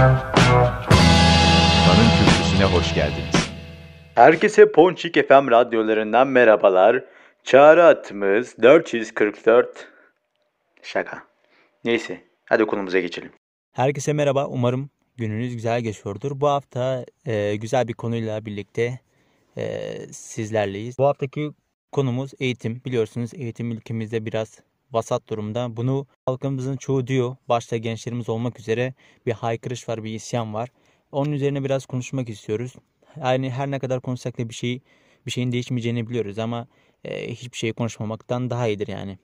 [0.00, 0.18] Van'ın
[2.18, 3.50] Kürsüsü'ne hoş geldiniz.
[4.14, 7.04] Herkese Ponçik FM radyolarından merhabalar.
[7.44, 9.88] Çağrı hattımız 444.
[10.82, 11.22] Şaka.
[11.84, 13.32] Neyse, hadi konumuza geçelim.
[13.72, 14.46] Herkese merhaba.
[14.46, 16.40] Umarım gününüz güzel geçiyordur.
[16.40, 19.00] Bu hafta e, güzel bir konuyla birlikte
[19.56, 20.98] e, sizlerleyiz.
[20.98, 21.50] Bu haftaki
[21.92, 22.82] konumuz eğitim.
[22.84, 24.58] Biliyorsunuz eğitim ülkemizde biraz
[24.92, 25.76] vasat durumda.
[25.76, 27.36] Bunu halkımızın çoğu diyor.
[27.48, 28.94] Başta gençlerimiz olmak üzere
[29.26, 30.68] bir haykırış var, bir isyan var.
[31.12, 32.74] Onun üzerine biraz konuşmak istiyoruz.
[33.16, 34.80] Yani her ne kadar konuşsak da bir şey
[35.26, 36.66] bir şeyin değişmeyeceğini biliyoruz ama
[37.04, 39.18] e, hiçbir şey konuşmamaktan daha iyidir yani.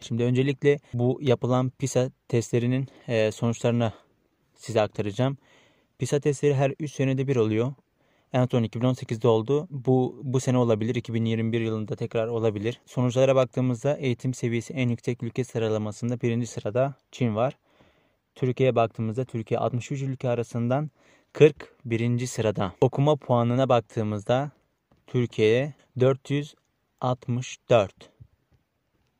[0.00, 3.92] Şimdi öncelikle bu yapılan PISA testlerinin e, sonuçlarını
[4.56, 5.38] size aktaracağım.
[5.98, 7.74] PISA testleri her 3 senede bir oluyor.
[8.32, 9.68] En son 2018'de oldu.
[9.70, 10.94] Bu bu sene olabilir.
[10.94, 12.80] 2021 yılında tekrar olabilir.
[12.86, 17.56] Sonuçlara baktığımızda eğitim seviyesi en yüksek ülke sıralamasında birinci sırada Çin var.
[18.34, 20.90] Türkiye'ye baktığımızda Türkiye 63 ülke arasından
[21.32, 22.26] 41.
[22.26, 22.72] sırada.
[22.80, 24.50] Okuma puanına baktığımızda
[25.06, 28.10] Türkiye 464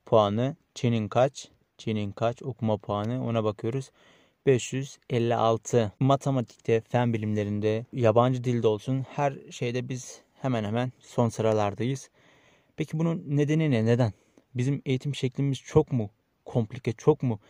[0.07, 0.57] puanı.
[0.75, 1.49] Çin'in kaç?
[1.79, 3.91] Çin'in kaç okuma puanı ona bakıyoruz.
[4.47, 5.93] 556.
[6.01, 12.11] Matematikte, fen bilimlerinde, yabancı dilde olsun her şeyde biz hemen hemen son sıralardayız.
[12.77, 13.87] Peki bunun nedeni ne?
[13.87, 14.13] Neden?
[14.55, 16.11] Bizim eğitim şeklimiz çok mu
[16.45, 17.41] komplike, çok mu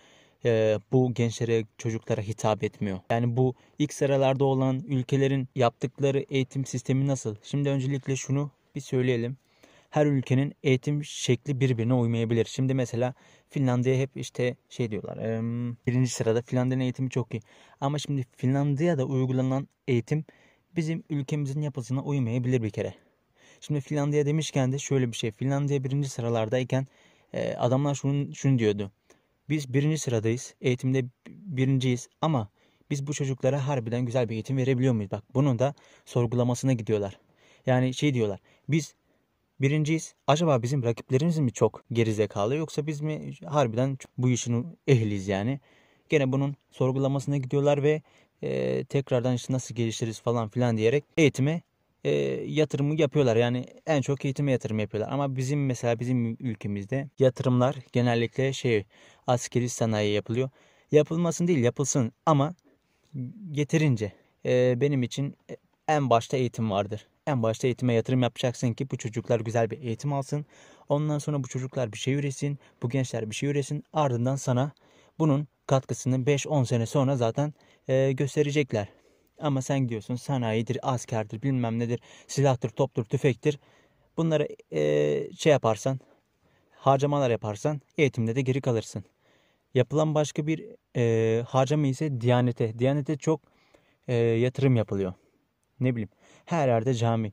[0.44, 3.00] e, bu gençlere, çocuklara hitap etmiyor?
[3.10, 7.36] Yani bu ilk sıralarda olan ülkelerin yaptıkları eğitim sistemi nasıl?
[7.42, 9.36] Şimdi öncelikle şunu bir söyleyelim
[9.90, 12.44] her ülkenin eğitim şekli birbirine uymayabilir.
[12.44, 13.14] Şimdi mesela
[13.48, 15.18] Finlandiya hep işte şey diyorlar.
[15.86, 17.40] birinci sırada Finlandiya'nın eğitimi çok iyi.
[17.80, 20.24] Ama şimdi Finlandiya'da uygulanan eğitim
[20.76, 22.94] bizim ülkemizin yapısına uymayabilir bir kere.
[23.60, 25.30] Şimdi Finlandiya demişken de şöyle bir şey.
[25.30, 26.86] Finlandiya birinci sıralardayken
[27.58, 28.90] adamlar şunu, şunu diyordu.
[29.48, 30.54] Biz birinci sıradayız.
[30.60, 32.48] Eğitimde birinciyiz ama
[32.90, 35.10] biz bu çocuklara harbiden güzel bir eğitim verebiliyor muyuz?
[35.10, 35.74] Bak bunun da
[36.04, 37.18] sorgulamasına gidiyorlar.
[37.66, 38.40] Yani şey diyorlar.
[38.68, 38.94] Biz
[39.60, 40.14] Birinciyiz.
[40.26, 45.60] Acaba bizim rakiplerimiz mi çok gerizekalı yoksa biz mi harbiden bu işin ehliyiz yani.
[46.08, 48.02] Gene bunun sorgulamasına gidiyorlar ve
[48.42, 51.62] e, tekrardan işte nasıl geliştiririz falan filan diyerek eğitime
[52.04, 52.10] e,
[52.46, 53.36] yatırımı yapıyorlar.
[53.36, 55.12] Yani en çok eğitime yatırım yapıyorlar.
[55.12, 58.84] Ama bizim mesela bizim ülkemizde yatırımlar genellikle şey
[59.26, 60.50] askeri sanayi yapılıyor.
[60.92, 62.54] Yapılmasın değil yapılsın ama
[63.52, 64.12] yeterince
[64.46, 65.36] e, benim için
[65.88, 67.06] en başta eğitim vardır.
[67.30, 70.46] En başta eğitime yatırım yapacaksın ki bu çocuklar güzel bir eğitim alsın.
[70.88, 72.58] Ondan sonra bu çocuklar bir şey üretsin.
[72.82, 73.84] Bu gençler bir şey üretsin.
[73.92, 74.72] Ardından sana
[75.18, 77.54] bunun katkısını 5-10 sene sonra zaten
[77.88, 78.88] e, gösterecekler.
[79.38, 83.58] Ama sen gidiyorsun sanayidir, askerdir, bilmem nedir, silahtır, toptur, tüfektir.
[84.16, 86.00] Bunları e, şey yaparsan,
[86.70, 89.04] harcamalar yaparsan eğitimde de geri kalırsın.
[89.74, 90.64] Yapılan başka bir
[90.96, 92.78] e, harcama ise Diyanete.
[92.78, 93.40] Diyanete çok
[94.08, 95.12] e, yatırım yapılıyor.
[95.80, 96.08] Ne bileyim
[96.44, 97.32] her yerde cami.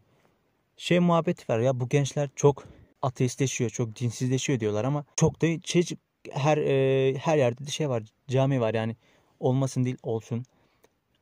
[0.78, 2.68] Şey muhabbet var ya bu gençler çok
[3.02, 5.84] ateistleşiyor, çok dinsizleşiyor diyorlar ama çok da şey,
[6.32, 8.96] her e, her yerde de şey var, cami var yani
[9.40, 10.46] olmasın değil olsun.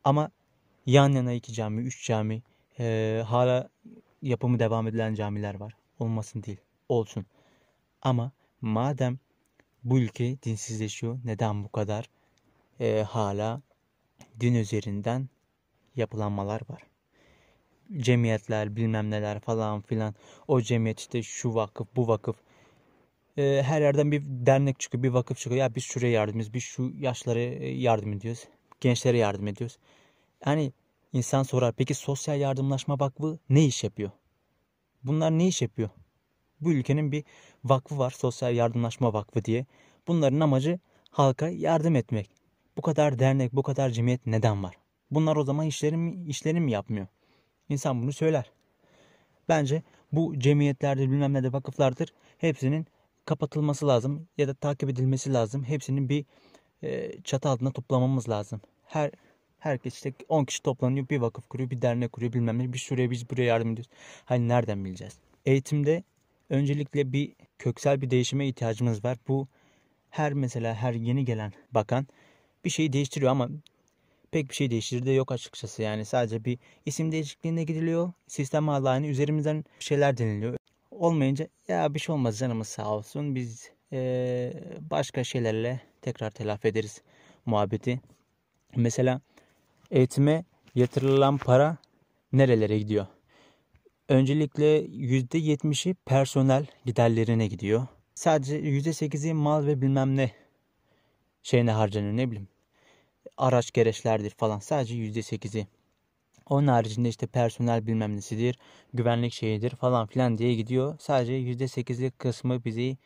[0.03, 0.31] Ama
[0.85, 2.41] yan yana iki cami, üç cami,
[2.79, 3.69] e, hala
[4.21, 5.73] yapımı devam edilen camiler var.
[5.99, 6.57] Olmasın değil,
[6.89, 7.25] olsun.
[8.01, 8.31] Ama
[8.61, 9.19] madem
[9.83, 12.09] bu ülke dinsizleşiyor, neden bu kadar
[12.79, 13.61] e, hala
[14.39, 15.29] din üzerinden
[15.95, 16.81] yapılanmalar var?
[17.97, 20.15] Cemiyetler bilmem neler falan filan.
[20.47, 22.35] O cemiyet işte şu vakıf bu vakıf.
[23.37, 25.61] Ee, her yerden bir dernek çıkıyor bir vakıf çıkıyor.
[25.61, 26.53] Ya biz şuraya yardım ediyoruz.
[26.53, 28.43] Biz şu yaşlara e, yardım ediyoruz.
[28.81, 29.77] Gençlere yardım ediyoruz.
[30.43, 30.73] Hani
[31.13, 34.11] insan sorar peki sosyal yardımlaşma vakfı ne iş yapıyor?
[35.03, 35.89] Bunlar ne iş yapıyor?
[36.61, 37.23] Bu ülkenin bir
[37.63, 39.65] vakfı var sosyal yardımlaşma vakfı diye.
[40.07, 40.79] Bunların amacı
[41.11, 42.29] halka yardım etmek.
[42.77, 44.75] Bu kadar dernek, bu kadar cemiyet neden var?
[45.11, 47.07] Bunlar o zaman işlerini işlerini mi yapmıyor?
[47.69, 48.51] İnsan bunu söyler.
[49.49, 52.13] Bence bu cemiyetlerde bilmem ne de vakıflardır.
[52.37, 52.87] Hepsinin
[53.25, 55.63] kapatılması lazım ya da takip edilmesi lazım.
[55.63, 56.25] Hepsinin bir
[56.83, 58.61] e, çatı altında toplamamız lazım.
[58.85, 59.11] Her
[59.59, 63.11] herkes işte 10 kişi toplanıyor bir vakıf kuruyor bir dernek kuruyor bilmem ne bir şuraya
[63.11, 63.91] biz buraya yardım ediyoruz.
[64.25, 65.17] Hani nereden bileceğiz?
[65.45, 66.03] Eğitimde
[66.49, 69.17] öncelikle bir köksel bir değişime ihtiyacımız var.
[69.27, 69.47] Bu
[70.09, 72.07] her mesela her yeni gelen bakan
[72.65, 73.49] bir şeyi değiştiriyor ama
[74.35, 75.81] pek bir şey değiştirdi yok açıkçası.
[75.81, 78.11] Yani sadece bir isim değişikliğine gidiliyor.
[78.27, 79.07] Sistem hala aynı.
[79.07, 80.55] Üzerimizden bir şeyler deniliyor.
[80.91, 83.35] Olmayınca ya bir şey olmaz canımız sağ olsun.
[83.35, 84.53] Biz ee,
[84.91, 87.01] başka şeylerle tekrar telafi ederiz
[87.45, 88.01] muhabbeti.
[88.75, 89.21] Mesela
[89.91, 90.45] eğitime
[90.75, 91.77] yatırılan para
[92.33, 93.07] nerelere gidiyor?
[94.09, 97.87] Öncelikle %70'i personel giderlerine gidiyor.
[98.15, 100.31] Sadece %8'i mal ve bilmem ne
[101.43, 102.47] şeyine harcanıyor ne bileyim
[103.37, 104.59] araç gereçlerdir falan.
[104.59, 105.67] Sadece %8'i.
[106.49, 108.59] Onun haricinde işte personel bilmem nesidir,
[108.93, 110.95] güvenlik şeyidir falan filan diye gidiyor.
[110.99, 112.97] Sadece %8'lik kısmı bizi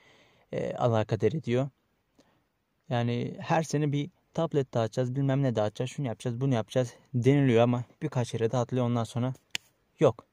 [0.52, 1.70] e, alakadar ediyor.
[2.90, 7.84] Yani her sene bir tablet dağıtacağız, bilmem ne dağıtacağız, şunu yapacağız, bunu yapacağız deniliyor ama
[8.02, 9.34] birkaç yere dağıtılıyor ondan sonra
[10.00, 10.26] yok.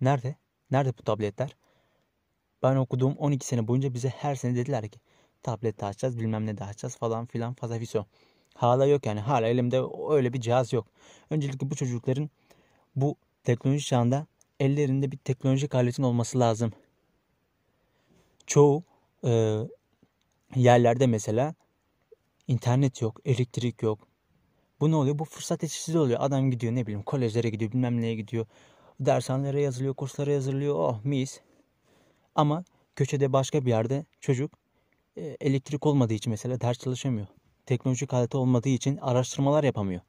[0.00, 0.36] Nerede?
[0.70, 1.56] Nerede bu tabletler?
[2.62, 5.00] Ben okuduğum 12 sene boyunca bize her sene dediler ki
[5.42, 8.06] tablet dağıtacağız, bilmem ne dağıtacağız falan filan fazafiso.
[8.58, 9.20] Hala yok yani.
[9.20, 10.86] Hala elimde öyle bir cihaz yok.
[11.30, 12.30] Öncelikle bu çocukların
[12.96, 14.26] bu teknoloji çağında
[14.60, 16.72] ellerinde bir teknolojik aletin olması lazım.
[18.46, 18.82] Çoğu
[19.24, 19.58] e,
[20.56, 21.54] yerlerde mesela
[22.48, 23.98] internet yok, elektrik yok.
[24.80, 25.18] Bu ne oluyor?
[25.18, 26.20] Bu fırsat eşitsizliği oluyor.
[26.22, 28.46] Adam gidiyor ne bileyim kolejlere gidiyor, bilmem neye gidiyor.
[29.00, 30.74] Dershanelere yazılıyor, kurslara yazılıyor.
[30.78, 31.40] Oh mis.
[32.34, 32.64] Ama
[32.96, 34.52] köşede başka bir yerde çocuk
[35.16, 37.26] e, elektrik olmadığı için mesela ders çalışamıyor.
[37.68, 40.00] Teknolojik aleti olmadığı için araştırmalar yapamıyor.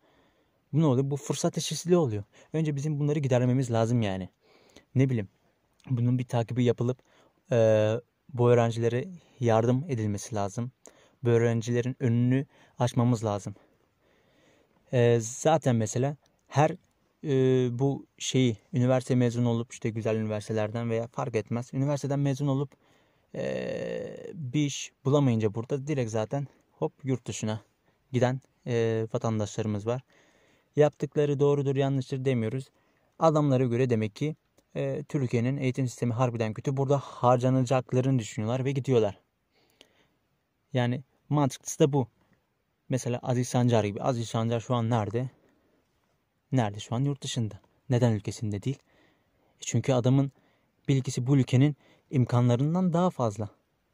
[0.74, 1.12] Bu ne oluyor?
[1.12, 2.24] Bu fırsat eşitsizliği oluyor.
[2.54, 4.30] Önce bizim bunları gidermemiz lazım yani.
[4.96, 5.30] Ne bileyim.
[5.90, 6.98] Bunun bir takibi yapılıp
[7.52, 7.58] e,
[8.34, 9.08] bu öğrencilere
[9.40, 10.72] yardım edilmesi lazım.
[11.24, 12.46] Bu öğrencilerin önünü
[12.78, 13.56] açmamız lazım.
[14.94, 16.18] E, zaten mesela
[16.48, 16.72] her
[17.24, 17.34] e,
[17.80, 21.74] bu şeyi üniversite mezun olup işte güzel üniversitelerden veya fark etmez.
[21.74, 22.72] Üniversiteden mezun olup
[23.36, 26.48] e, bir iş bulamayınca burada direkt zaten
[26.80, 27.62] hop yurt dışına
[28.12, 30.02] giden e, vatandaşlarımız var.
[30.76, 32.70] Yaptıkları doğrudur yanlıştır demiyoruz.
[33.20, 34.36] Adamlara göre demek ki
[34.76, 36.78] e, Türkiye'nin eğitim sistemi harbiden kötü.
[36.78, 39.20] Burada harcanacaklarını düşünüyorlar ve gidiyorlar.
[40.74, 42.08] Yani mantıklısı da bu.
[42.90, 44.02] Mesela Aziz Sancar gibi.
[44.02, 45.30] Aziz Sancar şu an nerede?
[46.52, 47.00] Nerede şu an?
[47.00, 47.60] Yurt dışında.
[47.90, 48.80] Neden ülkesinde değil?
[49.56, 50.32] E çünkü adamın
[50.88, 51.76] bilgisi bu ülkenin
[52.10, 53.50] imkanlarından daha fazla.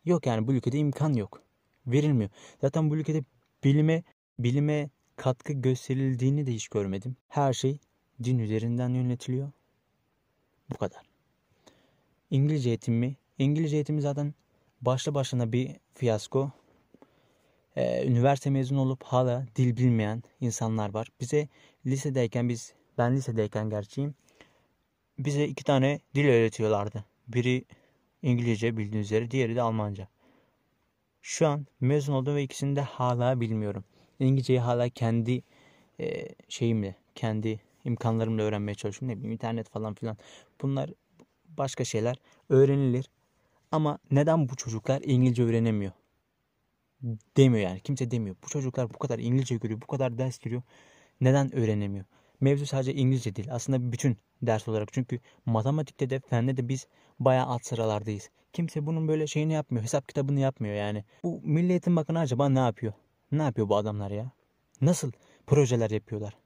[0.05, 1.44] Yok yani bu ülkede imkan yok.
[1.87, 2.29] Verilmiyor.
[2.61, 3.23] Zaten bu ülkede
[3.63, 4.03] bilime
[4.39, 7.15] bilime katkı gösterildiğini de hiç görmedim.
[7.27, 7.79] Her şey
[8.23, 9.51] din üzerinden yönetiliyor.
[10.71, 11.01] Bu kadar.
[12.31, 14.33] İngilizce eğitimi, İngilizce eğitimi zaten
[14.81, 16.51] başlı başına bir fiyasko.
[17.75, 21.07] Ee, üniversite mezun olup hala dil bilmeyen insanlar var.
[21.21, 21.47] Bize
[21.85, 24.15] lisedeyken biz, ben lisedeyken gerçeğim,
[25.19, 27.05] bize iki tane dil öğretiyorlardı.
[27.27, 27.65] Biri
[28.21, 30.07] İngilizce bildiğiniz üzere, diğeri de Almanca.
[31.27, 33.83] Şu an mezun oldum ve ikisini de hala bilmiyorum.
[34.19, 35.44] İngilizceyi hala kendi
[36.00, 39.07] e, şeyimle, kendi imkanlarımla öğrenmeye çalışıyorum.
[39.07, 40.18] Ne bileyim internet falan filan.
[40.62, 40.89] Bunlar
[41.45, 42.18] başka şeyler
[42.50, 43.10] öğrenilir.
[43.72, 45.92] Ama neden bu çocuklar İngilizce öğrenemiyor?
[47.38, 47.80] Demiyor yani.
[47.80, 48.36] Kimse demiyor.
[48.44, 50.62] Bu çocuklar bu kadar İngilizce görüyor, bu kadar ders görüyor.
[51.21, 52.06] Neden öğrenemiyor?
[52.42, 53.48] Mevzu sadece İngilizce değil.
[53.51, 54.94] Aslında bütün ders olarak.
[54.94, 56.88] Çünkü matematikte de fende de biz
[57.19, 58.30] bayağı alt sıralardayız.
[58.56, 59.84] Kimse bunun böyle şeyini yapmıyor.
[59.84, 61.04] Hesap kitabını yapmıyor yani.
[61.24, 62.94] Bu Milli Eğitim Bakanı acaba ne yapıyor?
[63.31, 64.31] Ne yapıyor bu adamlar ya?
[64.81, 65.12] Nasıl
[65.48, 66.38] projeler yapıyorlar?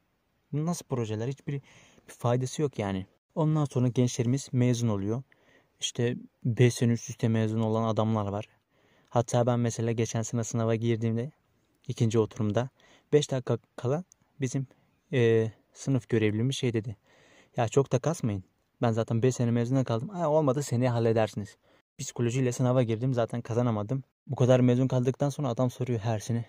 [0.53, 1.27] Nasıl projeler?
[1.27, 1.61] Hiçbir bir
[2.07, 3.05] faydası yok yani.
[3.35, 5.23] Ondan sonra gençlerimiz mezun oluyor.
[5.79, 8.45] İşte 5 sene üst üste mezun olan adamlar var.
[9.09, 11.31] Hatta ben mesela geçen sene sınava girdiğimde
[11.87, 12.69] ikinci oturumda
[13.13, 14.03] 5 dakika kala
[14.41, 14.67] bizim
[15.13, 16.95] e, sınıf görevlimiz şey dedi.
[17.57, 18.43] Ya çok da kasmayın.
[18.81, 20.09] Ben zaten 5 sene mezuna kaldım.
[20.09, 21.57] Ha, olmadı seneye halledersiniz.
[21.99, 24.03] Psikolojiyle sınava girdim zaten kazanamadım.
[24.27, 26.45] Bu kadar mezun kaldıktan sonra adam soruyor her sene.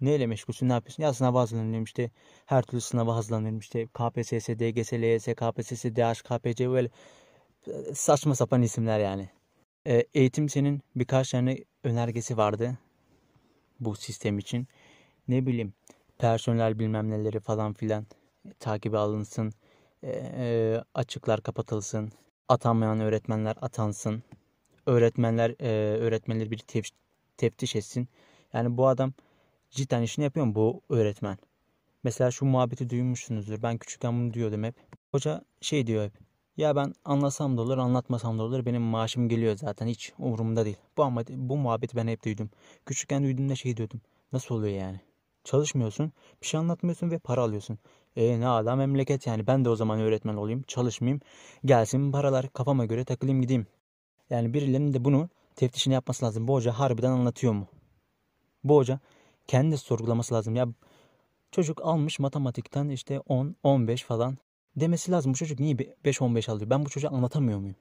[0.00, 1.02] Neyle meşgulsün ne yapıyorsun?
[1.02, 2.10] Ya sınava hazırlanıyorum işte.
[2.46, 3.86] Her türlü sınava hazırlanıyorum işte.
[3.86, 6.90] KPSS, DGS, LYS, KPSS, DH, KPC böyle
[7.94, 9.28] saçma sapan isimler yani.
[9.86, 12.78] E, eğitim senin birkaç tane önergesi vardı.
[13.80, 14.68] Bu sistem için.
[15.28, 15.72] Ne bileyim
[16.18, 18.06] personel bilmem neleri falan filan
[18.48, 19.52] e, takibe alınsın.
[20.02, 22.12] E, e, açıklar kapatılsın.
[22.48, 24.22] Atanmayan öğretmenler atansın.
[24.88, 26.86] Öğretmenler e, öğretmenleri bir tef
[27.36, 28.08] teftiş etsin.
[28.52, 29.12] Yani bu adam
[29.70, 31.38] cidden işini yapıyor mu bu öğretmen?
[32.04, 33.62] Mesela şu muhabbeti duymuşsunuzdur.
[33.62, 34.74] Ben küçükken bunu diyordum hep.
[35.12, 36.12] Hoca şey diyor hep.
[36.56, 38.66] Ya ben anlasam da olur, anlatmasam da olur.
[38.66, 39.86] Benim maaşım geliyor zaten.
[39.86, 40.76] Hiç umurumda değil.
[40.96, 42.50] Bu, ama, bu muhabbeti ben hep duydum.
[42.86, 44.00] Küçükken duyduğumda şey diyordum.
[44.32, 45.00] Nasıl oluyor yani?
[45.44, 47.78] Çalışmıyorsun, bir şey anlatmıyorsun ve para alıyorsun.
[48.16, 49.46] E ne ala memleket yani.
[49.46, 51.20] Ben de o zaman öğretmen olayım, çalışmayayım.
[51.64, 53.66] Gelsin paralar kafama göre takılayım gideyim.
[54.30, 56.48] Yani birilerinin de bunu teftişini yapması lazım.
[56.48, 57.66] Bu hoca harbiden anlatıyor mu?
[58.64, 59.00] Bu hoca
[59.46, 60.56] kendi sorgulaması lazım.
[60.56, 60.68] Ya
[61.50, 64.38] çocuk almış matematikten işte 10, 15 falan
[64.76, 65.32] demesi lazım.
[65.32, 66.70] Bu çocuk niye 5-15 alıyor?
[66.70, 67.76] Ben bu çocuğa anlatamıyor muyum?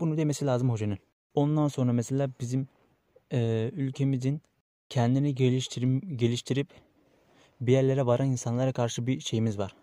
[0.00, 0.98] Bunu demesi lazım hocanın.
[1.34, 2.68] Ondan sonra mesela bizim
[3.32, 4.42] e, ülkemizin
[4.88, 6.68] kendini geliştirip, geliştirip
[7.60, 9.74] bir yerlere varan insanlara karşı bir şeyimiz var.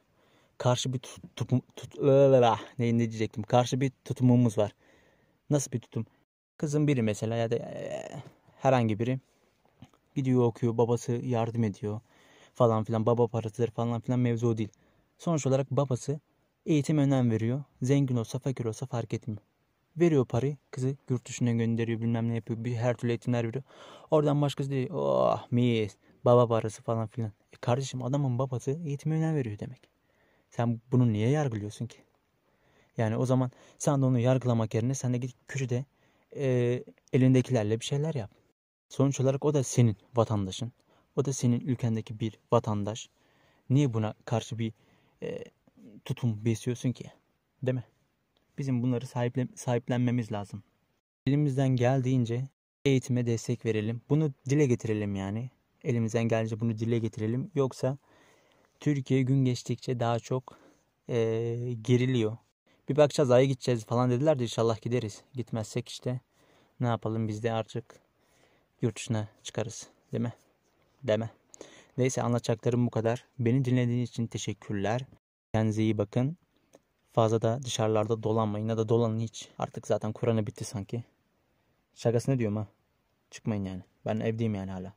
[0.58, 1.96] Karşı bir tut, tut, tut
[2.80, 3.44] ne diyecektim?
[3.44, 4.72] Karşı bir tutumumuz var.
[5.50, 6.06] Nasıl bir tutum?
[6.58, 8.10] Kızın biri mesela ya da e,
[8.58, 9.20] herhangi biri
[10.16, 12.02] gidiyor okuyor, babası yardım ediyor
[12.56, 14.70] falan filan baba parasıdır falan filan mevzu değil.
[15.18, 16.20] Sonuç olarak babası
[16.66, 17.64] eğitime önem veriyor.
[17.82, 19.42] Zengin olsa fakir olsa fark etmiyor.
[19.98, 23.64] Veriyor parayı kızı yurt dışına gönderiyor bilmem ne yapıyor bir her türlü eğitimler veriyor.
[24.12, 27.32] Oradan başkası diyor oh mis baba parası falan filan.
[27.54, 29.90] E kardeşim adamın babası eğitime önem veriyor demek.
[30.50, 31.98] Sen bunu niye yargılıyorsun ki?
[32.98, 35.86] Yani o zaman sen de onu yargılamak yerine sen de git köşede
[36.36, 38.32] e, elindekilerle bir şeyler yap.
[38.90, 40.72] Sonuç olarak o da senin vatandaşın.
[41.16, 43.10] O da senin ülkendeki bir vatandaş.
[43.70, 44.74] Niye buna karşı bir
[45.24, 45.44] e,
[46.06, 47.12] tutum besliyorsun ki?
[47.64, 47.84] Değil mi?
[48.58, 50.64] Bizim bunları sahiple, sahiplenmemiz lazım.
[51.28, 52.48] Elimizden geldiğince
[52.86, 54.02] eğitime destek verelim.
[54.10, 55.50] Bunu dile getirelim yani.
[55.84, 57.52] Elimizden gelince bunu dile getirelim.
[57.56, 57.98] Yoksa
[58.80, 60.58] Türkiye gün geçtikçe daha çok
[61.10, 61.18] e,
[61.82, 62.38] geriliyor.
[62.90, 65.22] Bir bakacağız aya gideceğiz falan dediler de inşallah gideriz.
[65.34, 66.20] Gitmezsek işte
[66.80, 67.86] ne yapalım biz de artık
[68.82, 69.88] yurt dışına çıkarız.
[70.12, 70.34] Değil mi?
[71.04, 71.30] Deme.
[71.98, 73.26] Neyse anlatacaklarım bu kadar.
[73.40, 75.06] Beni dinlediğiniz için teşekkürler.
[75.54, 76.38] Kendinize iyi bakın.
[77.14, 79.50] Fazla da dışarılarda dolanmayın ya da dolanın hiç.
[79.60, 81.04] Artık zaten Kur'an'ı bitti sanki.
[81.96, 82.68] Şakası ne diyorum ha?
[83.32, 83.82] Çıkmayın yani.
[84.06, 84.94] Ben evdeyim yani hala.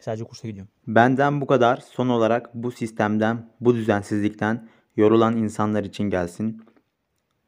[0.00, 0.72] Sadece kursa gidiyorum.
[0.86, 1.76] Benden bu kadar.
[1.76, 6.62] Son olarak bu sistemden, bu düzensizlikten yorulan insanlar için gelsin.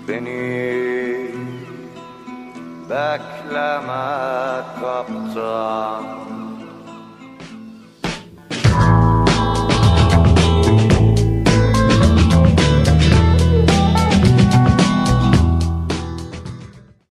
[0.08, 1.30] Beni
[2.90, 4.06] bekleme
[4.80, 6.09] kaptan